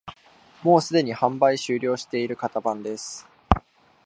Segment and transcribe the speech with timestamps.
[0.63, 3.27] もうすでに販売終了している型番です